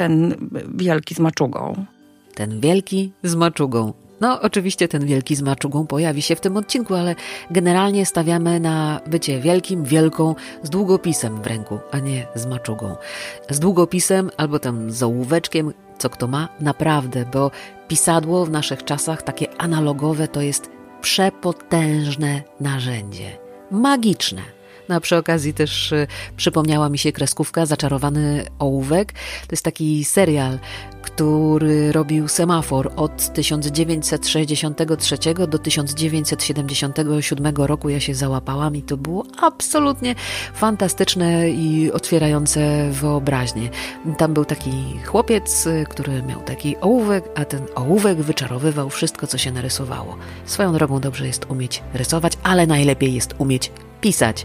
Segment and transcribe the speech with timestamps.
[0.00, 0.34] ten
[0.74, 1.84] wielki z maczugą.
[2.34, 3.92] Ten wielki z maczugą.
[4.20, 7.14] No, oczywiście ten wielki z maczugą pojawi się w tym odcinku, ale
[7.50, 12.96] generalnie stawiamy na bycie wielkim, wielką, z długopisem w ręku, a nie z maczugą.
[13.50, 17.50] Z długopisem albo tam z ołóweczkiem, co kto ma, naprawdę, bo
[17.88, 20.70] pisadło w naszych czasach, takie analogowe, to jest
[21.00, 23.38] przepotężne narzędzie.
[23.70, 24.59] Magiczne.
[24.90, 26.06] No a przy okazji też y,
[26.36, 29.12] przypomniała mi się kreskówka Zaczarowany ołówek.
[29.12, 30.58] To jest taki serial,
[31.02, 35.18] który robił semafor od 1963
[35.48, 37.88] do 1977 roku.
[37.88, 40.14] Ja się załapałam i to było absolutnie
[40.54, 43.70] fantastyczne i otwierające wyobraźnię.
[44.18, 49.52] Tam był taki chłopiec, który miał taki ołówek, a ten ołówek wyczarowywał wszystko, co się
[49.52, 50.16] narysowało.
[50.44, 54.44] Swoją drogą dobrze jest umieć rysować, ale najlepiej jest umieć pisać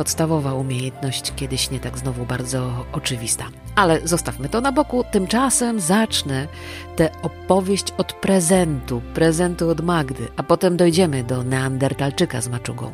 [0.00, 3.44] podstawowa umiejętność, kiedyś nie tak znowu bardzo oczywista.
[3.74, 5.04] Ale zostawmy to na boku.
[5.10, 6.48] Tymczasem zacznę
[6.96, 12.92] tę opowieść od prezentu, prezentu od Magdy, a potem dojdziemy do Neandertalczyka z maczugą.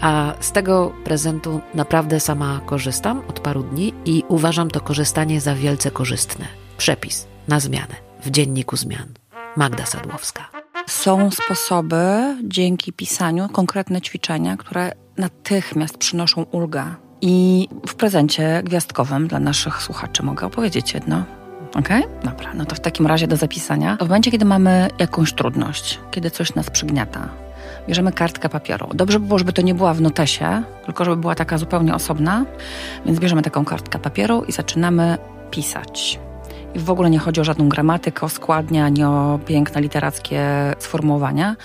[0.00, 5.54] A z tego prezentu naprawdę sama korzystam od paru dni i uważam to korzystanie za
[5.54, 6.44] wielce korzystne.
[6.78, 9.08] Przepis na zmianę w dzienniku zmian.
[9.56, 10.50] Magda Sadłowska.
[10.86, 16.84] Są sposoby dzięki pisaniu, konkretne ćwiczenia, które natychmiast przynoszą ulgę.
[17.20, 21.24] I w prezencie gwiazdkowym dla naszych słuchaczy mogę opowiedzieć jedno.
[21.74, 22.04] Okej?
[22.04, 22.30] Okay?
[22.30, 23.96] Dobra, no to w takim razie do zapisania.
[23.96, 27.28] W momencie, kiedy mamy jakąś trudność, kiedy coś nas przygniata,
[27.88, 28.88] bierzemy kartkę papieru.
[28.94, 32.44] Dobrze by było, żeby to nie była w notesie, tylko żeby była taka zupełnie osobna,
[33.06, 35.18] więc bierzemy taką kartkę papieru i zaczynamy
[35.50, 36.20] pisać.
[36.74, 40.44] I w ogóle nie chodzi o żadną gramatykę, o składnie, ani o piękne literackie
[40.78, 41.56] sformułowania,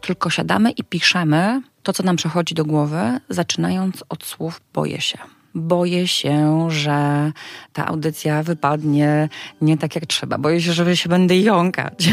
[0.00, 5.18] tylko siadamy i piszemy to, co nam przychodzi do głowy, zaczynając od słów boję się.
[5.54, 7.32] Boję się, że
[7.72, 9.28] ta audycja wypadnie
[9.60, 10.38] nie tak jak trzeba.
[10.38, 12.10] Boję się, że się będę jąkać.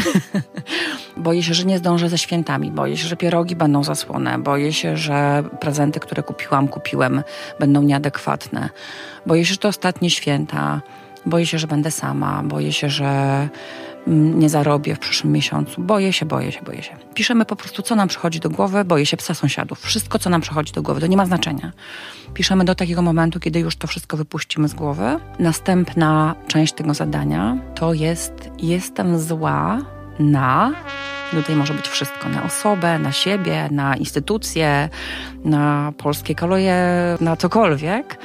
[1.16, 2.70] boję się, że nie zdążę ze świętami.
[2.70, 4.38] Boję się, że pierogi będą zasłone.
[4.38, 7.22] Boję się, że prezenty, które kupiłam, kupiłem,
[7.60, 8.68] będą nieadekwatne.
[9.26, 10.80] Boję się, że to ostatnie święta.
[11.26, 12.42] Boję się, że będę sama.
[12.42, 13.48] Boję się, że
[14.06, 15.82] nie zarobię w przyszłym miesiącu.
[15.82, 16.96] Boję się, boję się, boję się.
[17.14, 19.80] Piszemy po prostu, co nam przychodzi do głowy, boję się psa sąsiadów.
[19.80, 21.72] Wszystko, co nam przychodzi do głowy, to nie ma znaczenia.
[22.34, 25.18] Piszemy do takiego momentu, kiedy już to wszystko wypuścimy z głowy.
[25.38, 29.78] Następna część tego zadania to jest jestem zła
[30.18, 30.72] na
[31.30, 34.88] Tutaj może być wszystko na osobę, na siebie, na instytucje,
[35.44, 36.76] na polskie koleje,
[37.20, 38.18] na cokolwiek,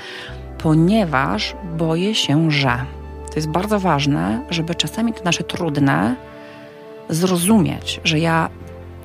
[0.64, 2.86] ponieważ boję się, że
[3.30, 6.16] to jest bardzo ważne, żeby czasami to nasze trudne
[7.09, 8.50] zrozumieć, że ja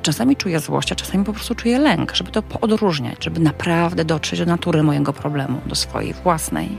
[0.03, 4.39] czasami czuję złość, a czasami po prostu czuję lęk, żeby to odróżniać, żeby naprawdę dotrzeć
[4.39, 6.79] do natury mojego problemu, do swojej własnej.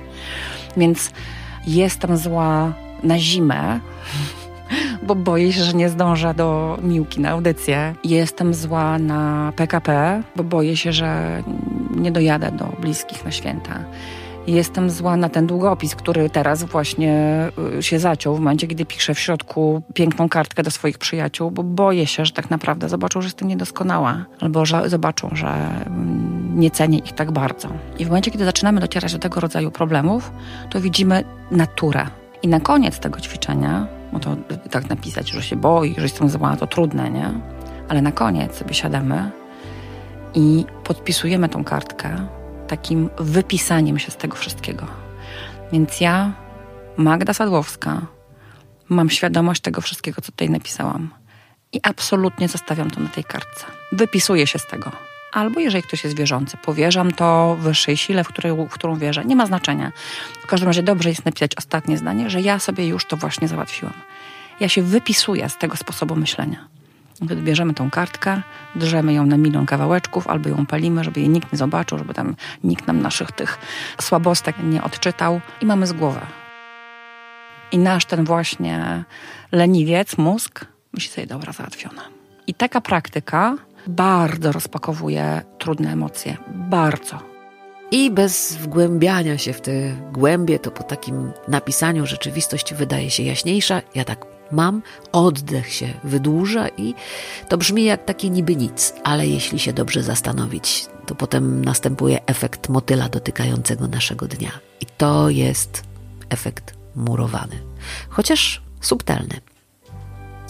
[0.77, 1.11] Więc
[1.67, 3.79] jestem zła na zimę,
[5.03, 7.95] bo boję się, że nie zdążę do Miłki na audycję.
[8.03, 11.43] Jestem zła na PKP, bo boję się, że
[11.95, 13.79] nie dojadę do bliskich na święta.
[14.47, 17.41] Jestem zła na ten długopis, który teraz właśnie
[17.77, 21.63] y, się zaciął w momencie, kiedy piszę w środku piękną kartkę do swoich przyjaciół, bo
[21.63, 26.71] boję się, że tak naprawdę zobaczą, że jestem niedoskonała, albo że zobaczą, że mm, nie
[26.71, 27.69] cenię ich tak bardzo.
[27.99, 30.31] I w momencie, kiedy zaczynamy docierać do tego rodzaju problemów,
[30.69, 32.07] to widzimy naturę.
[32.43, 34.35] I na koniec tego ćwiczenia, bo to
[34.71, 37.31] tak napisać, że się boi, że jestem zła, to trudne, nie?
[37.89, 39.31] Ale na koniec sobie siadamy
[40.33, 42.27] i podpisujemy tą kartkę
[42.67, 44.85] takim wypisaniem się z tego wszystkiego.
[45.71, 46.31] Więc ja,
[46.97, 48.01] Magda Sadłowska,
[48.89, 51.09] mam świadomość tego wszystkiego, co tutaj napisałam.
[51.73, 53.65] I absolutnie zostawiam to na tej kartce.
[53.91, 54.91] Wypisuję się z tego.
[55.33, 59.25] Albo jeżeli ktoś jest wierzący, powierzam to wyższej sile, w, której, w którą wierzę.
[59.25, 59.91] Nie ma znaczenia.
[60.43, 63.93] W każdym razie dobrze jest napisać ostatnie zdanie, że ja sobie już to właśnie załatwiłam.
[64.59, 66.67] Ja się wypisuję z tego sposobu myślenia.
[67.21, 68.41] Bierzemy tą kartkę,
[68.75, 72.35] drzemy ją na milion kawałeczków, albo ją palimy, żeby jej nikt nie zobaczył, żeby tam
[72.63, 73.57] nikt nam naszych tych
[74.01, 76.19] słabostek nie odczytał i mamy z głowy.
[77.71, 79.03] I nasz ten właśnie
[79.51, 82.01] leniwiec, mózg, myśli sobie, dobra, załatwiona.
[82.47, 83.55] I taka praktyka
[83.87, 86.37] bardzo rozpakowuje trudne emocje.
[86.55, 87.19] Bardzo.
[87.91, 89.71] I bez wgłębiania się w te
[90.11, 93.81] głębie, to po takim napisaniu rzeczywistość wydaje się jaśniejsza.
[93.95, 94.81] Ja tak mam,
[95.11, 96.93] oddech się wydłuża i
[97.49, 102.69] to brzmi jak takie niby nic, ale jeśli się dobrze zastanowić, to potem następuje efekt
[102.69, 104.51] motyla dotykającego naszego dnia.
[104.81, 105.83] I to jest
[106.29, 107.59] efekt murowany,
[108.09, 109.41] chociaż subtelny.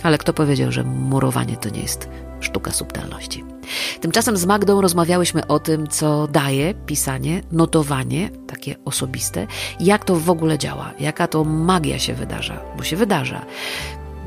[0.03, 2.09] Ale kto powiedział, że murowanie to nie jest
[2.39, 3.54] sztuka subtelności.
[4.01, 9.47] Tymczasem z Magdą rozmawiałyśmy o tym, co daje pisanie, notowanie, takie osobiste,
[9.79, 13.45] jak to w ogóle działa, jaka to magia się wydarza, bo się wydarza.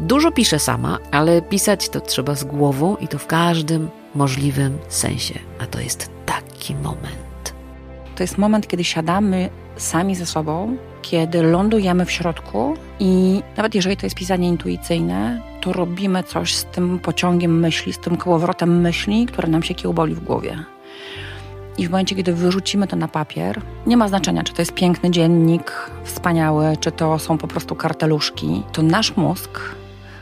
[0.01, 5.39] Dużo piszę sama, ale pisać to trzeba z głową i to w każdym możliwym sensie.
[5.59, 7.55] A to jest taki moment.
[8.17, 13.97] To jest moment, kiedy siadamy sami ze sobą, kiedy lądujemy w środku i nawet jeżeli
[13.97, 19.27] to jest pisanie intuicyjne, to robimy coś z tym pociągiem myśli, z tym kołowrotem myśli,
[19.27, 20.65] które nam się kiełboli w głowie.
[21.79, 25.11] I w momencie, kiedy wyrzucimy to na papier, nie ma znaczenia, czy to jest piękny
[25.11, 29.61] dziennik, wspaniały, czy to są po prostu karteluszki, to nasz mózg,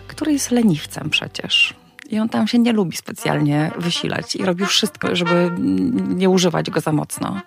[0.06, 1.74] który jest leniwcem przecież,
[2.10, 5.50] i on tam się nie lubi specjalnie wysilać i robi wszystko, żeby
[6.08, 7.40] nie używać go za mocno.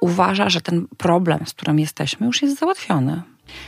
[0.00, 3.22] Uważa, że ten problem, z którym jesteśmy, już jest załatwiony.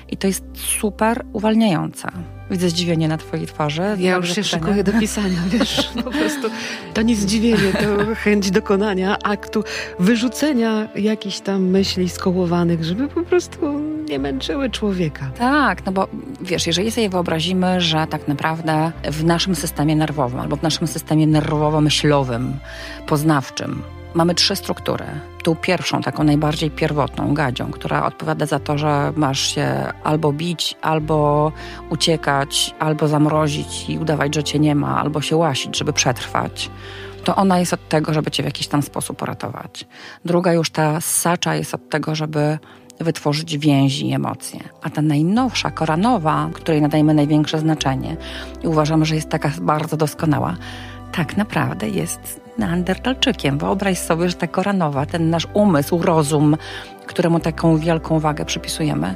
[0.09, 2.09] I to jest super uwalniające.
[2.51, 3.83] Widzę zdziwienie na twojej twarzy.
[3.99, 4.63] Ja już się pytania.
[4.65, 6.49] szykuję do pisania, wiesz, po prostu
[6.95, 9.65] to nie zdziwienie, to chęć dokonania aktu,
[9.99, 15.31] wyrzucenia jakichś tam myśli skołowanych, żeby po prostu nie męczyły człowieka.
[15.39, 16.09] Tak, no bo
[16.41, 21.27] wiesz, jeżeli sobie wyobrazimy, że tak naprawdę w naszym systemie nerwowym albo w naszym systemie
[21.27, 22.53] nerwowo-myślowym,
[23.07, 23.83] poznawczym
[24.15, 25.05] mamy trzy struktury.
[25.43, 30.77] Tą pierwszą, taką najbardziej pierwotną, gadzią, która odpowiada za to, że masz się albo bić,
[30.83, 31.53] albo
[31.91, 36.71] uciekać, albo zamrozić i udawać, że cię nie ma, albo się łasić, żeby przetrwać.
[37.25, 39.87] To ona jest od tego, żeby cię w jakiś tam sposób uratować.
[40.25, 42.59] Druga już ta sacza jest od tego, żeby
[43.01, 44.61] wytworzyć więzi i emocje.
[44.83, 48.17] A ta najnowsza, koranowa, której nadajemy największe znaczenie
[48.63, 50.57] i uważamy, że jest taka bardzo doskonała,
[51.13, 53.59] tak naprawdę jest neandertalczykiem.
[53.59, 56.57] Wyobraź sobie, że ta koranowa, ten nasz umysł, rozum,
[57.07, 59.15] któremu taką wielką wagę przypisujemy,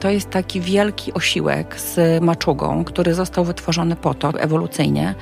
[0.00, 5.14] to jest taki wielki osiłek z maczugą, który został wytworzony po to ewolucyjnie,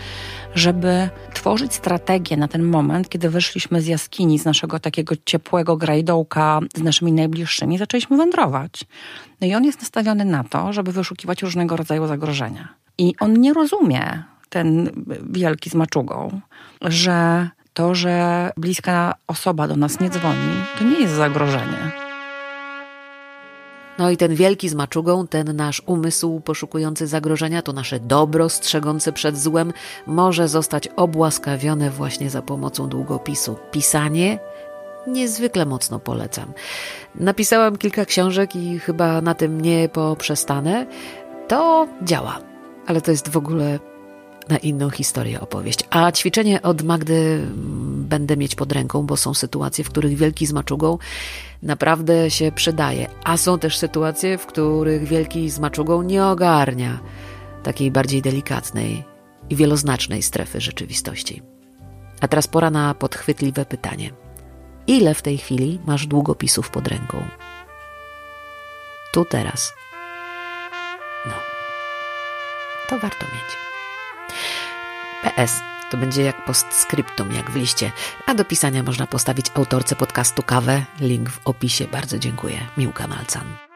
[0.54, 6.60] żeby tworzyć strategię na ten moment, kiedy wyszliśmy z jaskini, z naszego takiego ciepłego grajdołka
[6.76, 8.84] z naszymi najbliższymi, zaczęliśmy wędrować.
[9.40, 12.68] No i on jest nastawiony na to, żeby wyszukiwać różnego rodzaju zagrożenia.
[12.98, 14.90] I on nie rozumie, ten
[15.30, 16.40] wielki z maczugą,
[16.82, 21.90] że to, że bliska osoba do nas nie dzwoni, to nie jest zagrożenie.
[23.98, 29.12] No i ten wielki z maczugą, ten nasz umysł poszukujący zagrożenia, to nasze dobro strzegące
[29.12, 29.72] przed złem,
[30.06, 33.56] może zostać obłaskawione właśnie za pomocą długopisu.
[33.70, 34.38] Pisanie
[35.06, 36.52] niezwykle mocno polecam.
[37.14, 40.86] Napisałam kilka książek i chyba na tym nie poprzestanę.
[41.48, 42.38] To działa,
[42.86, 43.78] ale to jest w ogóle
[44.50, 45.84] na inną historię opowieść.
[45.90, 47.46] A ćwiczenie od Magdy
[48.08, 50.98] będę mieć pod ręką, bo są sytuacje, w których wielki z maczugą
[51.62, 53.08] naprawdę się przydaje.
[53.24, 56.98] A są też sytuacje, w których wielki z maczugą nie ogarnia
[57.62, 59.04] takiej bardziej delikatnej
[59.50, 61.42] i wieloznacznej strefy rzeczywistości.
[62.20, 64.10] A teraz pora na podchwytliwe pytanie.
[64.86, 67.22] Ile w tej chwili masz długopisów pod ręką?
[69.12, 69.72] Tu teraz.
[71.26, 71.34] No.
[72.88, 73.69] To warto mieć.
[75.22, 75.60] PS.
[75.90, 77.92] To będzie jak postscriptum, jak w liście.
[78.26, 80.84] A do pisania można postawić autorce podcastu kawę.
[81.00, 81.86] Link w opisie.
[81.86, 82.66] Bardzo dziękuję.
[82.76, 83.69] Miłka Malcan.